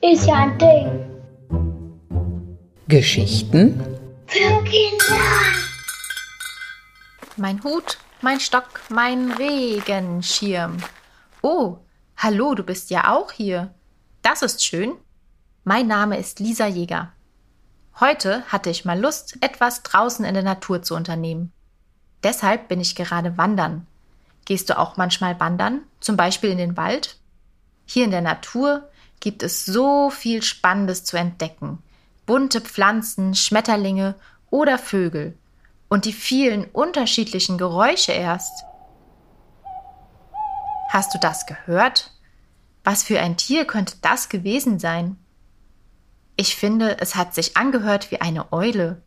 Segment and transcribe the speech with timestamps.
[0.00, 1.10] Ist ja ein Ding.
[2.86, 3.82] Geschichten
[4.26, 5.16] Für Kinder.
[7.36, 10.76] Mein Hut, mein Stock, mein Regenschirm.
[11.42, 11.78] Oh,
[12.16, 13.74] hallo, du bist ja auch hier.
[14.22, 14.92] Das ist schön.
[15.64, 17.12] Mein Name ist Lisa Jäger.
[17.98, 21.52] Heute hatte ich mal Lust, etwas draußen in der Natur zu unternehmen.
[22.22, 23.88] Deshalb bin ich gerade wandern.
[24.48, 27.18] Gehst du auch manchmal wandern, zum Beispiel in den Wald?
[27.84, 28.88] Hier in der Natur
[29.20, 31.82] gibt es so viel Spannendes zu entdecken.
[32.24, 34.14] Bunte Pflanzen, Schmetterlinge
[34.48, 35.36] oder Vögel.
[35.90, 38.64] Und die vielen unterschiedlichen Geräusche erst.
[40.88, 42.12] Hast du das gehört?
[42.84, 45.18] Was für ein Tier könnte das gewesen sein?
[46.36, 49.02] Ich finde, es hat sich angehört wie eine Eule.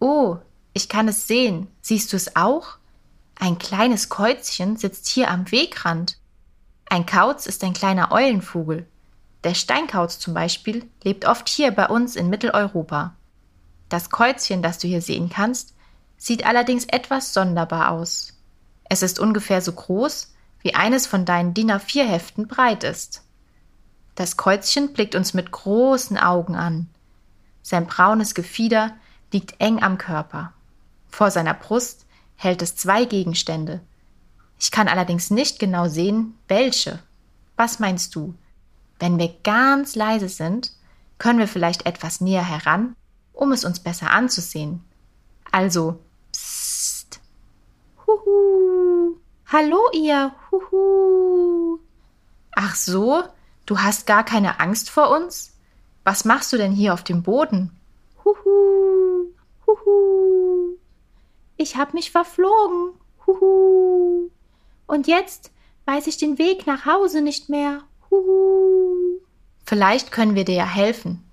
[0.00, 0.38] Oh,
[0.72, 1.68] ich kann es sehen.
[1.82, 2.78] Siehst du es auch?
[3.40, 6.18] Ein kleines Käuzchen sitzt hier am Wegrand.
[6.90, 8.86] Ein Kauz ist ein kleiner Eulenvogel.
[9.44, 13.14] Der Steinkauz zum Beispiel lebt oft hier bei uns in Mitteleuropa.
[13.88, 15.74] Das Käuzchen, das du hier sehen kannst,
[16.16, 18.34] sieht allerdings etwas sonderbar aus.
[18.90, 23.22] Es ist ungefähr so groß, wie eines von deinen DIN A4-Heften breit ist.
[24.16, 26.88] Das Käuzchen blickt uns mit großen Augen an.
[27.62, 28.96] Sein braunes Gefieder
[29.32, 30.52] liegt eng am Körper.
[31.08, 32.06] Vor seiner Brust
[32.38, 33.80] hält es zwei Gegenstände.
[34.58, 37.00] Ich kann allerdings nicht genau sehen, welche.
[37.56, 38.34] Was meinst du?
[39.00, 40.72] Wenn wir ganz leise sind,
[41.18, 42.94] können wir vielleicht etwas näher heran,
[43.32, 44.84] um es uns besser anzusehen.
[45.50, 45.98] Also,
[46.32, 47.20] psst.
[48.06, 49.16] Huhu.
[49.46, 50.32] Hallo ihr.
[50.52, 51.80] Huhu.
[52.54, 53.22] Ach so,
[53.66, 55.54] du hast gar keine Angst vor uns?
[56.04, 57.76] Was machst du denn hier auf dem Boden?
[58.24, 59.26] Huhu.
[59.66, 60.27] Huhu.
[61.58, 62.92] Ich hab mich verflogen.
[63.26, 64.30] Huhu.
[64.86, 65.50] Und jetzt
[65.86, 67.82] weiß ich den Weg nach Hause nicht mehr.
[68.10, 69.20] Huhu.
[69.66, 71.24] Vielleicht können wir dir ja helfen.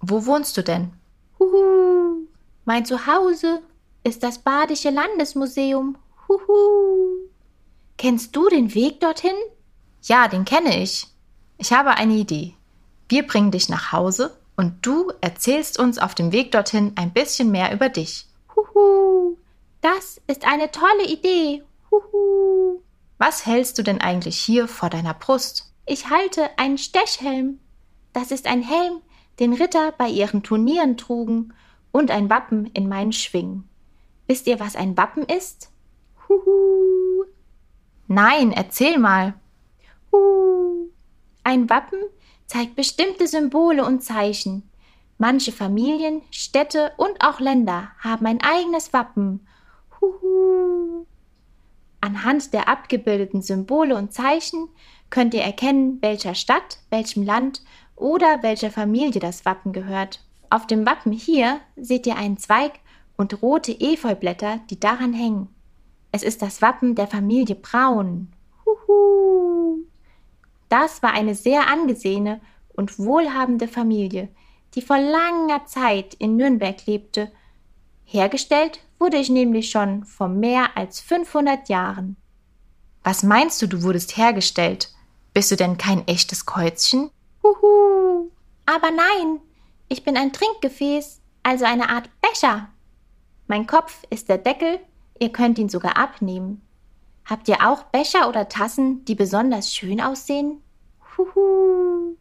[0.00, 0.92] Wo wohnst du denn?
[1.38, 2.26] Huhu.
[2.64, 3.62] Mein Zuhause
[4.02, 5.96] ist das Badische Landesmuseum.
[6.28, 7.28] Huhu.
[7.96, 9.36] Kennst du den Weg dorthin?
[10.02, 11.06] Ja, den kenne ich.
[11.56, 12.54] Ich habe eine Idee.
[13.08, 17.52] Wir bringen dich nach Hause und du erzählst uns auf dem Weg dorthin ein bisschen
[17.52, 18.26] mehr über dich.
[19.96, 21.62] Das ist eine tolle Idee.
[21.90, 22.82] Huhu.
[23.16, 25.72] Was hältst du denn eigentlich hier vor deiner Brust?
[25.86, 27.58] Ich halte einen Stechhelm.
[28.12, 29.00] Das ist ein Helm,
[29.40, 31.54] den Ritter bei ihren Turnieren trugen
[31.90, 33.66] und ein Wappen in meinen Schwingen.
[34.26, 35.70] Wisst ihr, was ein Wappen ist?
[36.28, 37.24] Huhu.
[38.08, 39.32] Nein, erzähl mal.
[40.12, 40.90] Huhu.
[41.44, 42.02] Ein Wappen
[42.44, 44.68] zeigt bestimmte Symbole und Zeichen.
[45.16, 49.46] Manche Familien, Städte und auch Länder haben ein eigenes Wappen.
[50.00, 51.06] Huhu.
[52.00, 54.68] Anhand der abgebildeten Symbole und Zeichen
[55.10, 57.62] könnt ihr erkennen, welcher Stadt, welchem Land
[57.96, 60.24] oder welcher Familie das Wappen gehört.
[60.50, 62.72] Auf dem Wappen hier seht ihr einen Zweig
[63.16, 65.48] und rote Efeublätter, die daran hängen.
[66.12, 68.28] Es ist das Wappen der Familie Braun.
[68.64, 69.84] Huhu.
[70.68, 72.40] Das war eine sehr angesehene
[72.74, 74.28] und wohlhabende Familie,
[74.74, 77.30] die vor langer Zeit in Nürnberg lebte.
[78.10, 82.16] Hergestellt wurde ich nämlich schon vor mehr als 500 Jahren.
[83.04, 84.88] Was meinst du, du wurdest hergestellt?
[85.34, 87.10] Bist du denn kein echtes Käuzchen?
[87.42, 88.30] Huhu.
[88.64, 89.40] Aber nein,
[89.90, 92.70] ich bin ein Trinkgefäß, also eine Art Becher.
[93.46, 94.80] Mein Kopf ist der Deckel,
[95.18, 96.62] ihr könnt ihn sogar abnehmen.
[97.26, 100.62] Habt ihr auch Becher oder Tassen, die besonders schön aussehen?
[101.18, 102.16] Huhu.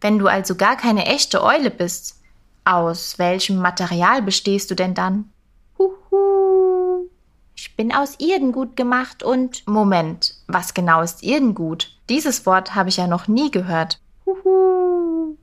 [0.00, 2.20] Wenn du also gar keine echte Eule bist,
[2.64, 5.30] aus welchem Material bestehst du denn dann?
[5.78, 7.08] Huhu.
[7.54, 9.66] Ich bin aus Erdengut gemacht und.
[9.66, 11.98] Moment, was genau ist Erdengut?
[12.08, 14.00] Dieses Wort habe ich ja noch nie gehört.
[14.26, 15.36] Huhu.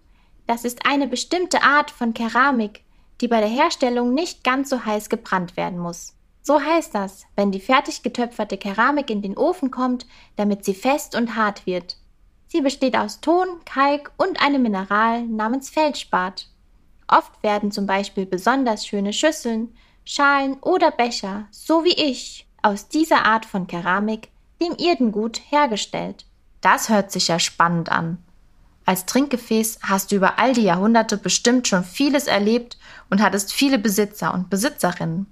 [0.47, 2.83] Das ist eine bestimmte Art von Keramik,
[3.21, 6.15] die bei der Herstellung nicht ganz so heiß gebrannt werden muss.
[6.41, 11.15] So heißt das, wenn die fertig getöpferte Keramik in den Ofen kommt, damit sie fest
[11.15, 11.97] und hart wird.
[12.47, 16.47] Sie besteht aus Ton, Kalk und einem Mineral namens Feldspat.
[17.11, 19.75] Oft werden zum Beispiel besonders schöne Schüsseln,
[20.05, 24.29] Schalen oder Becher, so wie ich, aus dieser Art von Keramik,
[24.61, 26.25] dem Irdengut, hergestellt.
[26.61, 28.17] Das hört sich ja spannend an.
[28.85, 32.79] Als Trinkgefäß hast du über all die Jahrhunderte bestimmt schon vieles erlebt
[33.09, 35.31] und hattest viele Besitzer und Besitzerinnen.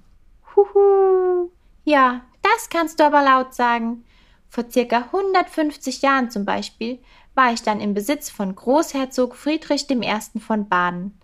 [0.54, 1.50] Huhu.
[1.84, 4.04] Ja, das kannst du aber laut sagen.
[4.50, 6.98] Vor circa 150 Jahren zum Beispiel
[7.34, 10.40] war ich dann im Besitz von Großherzog Friedrich I.
[10.40, 11.19] von Baden.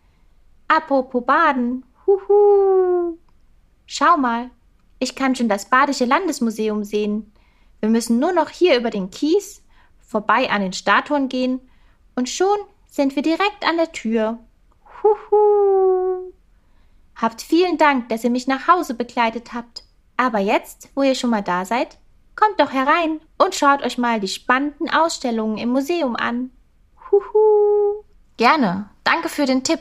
[0.69, 3.19] Apropos Baden, huhu.
[3.87, 4.51] Schau mal,
[4.99, 7.33] Ich kann schon das Badische Landesmuseum sehen.
[7.81, 9.63] Wir müssen nur noch hier über den Kies,
[10.01, 11.61] vorbei an den Statuen gehen
[12.15, 14.39] und schon sind wir direkt an der Tür.
[15.03, 16.33] Huhu.
[17.15, 19.85] Habt vielen Dank, dass ihr mich nach Hause begleitet habt.
[20.17, 21.99] Aber jetzt, wo ihr schon mal da seid,
[22.35, 26.51] kommt doch herein und schaut euch mal die spannenden Ausstellungen im Museum an.
[27.11, 28.05] Huhu.
[28.39, 28.89] Gerne.
[29.05, 29.81] Danke für den Tipp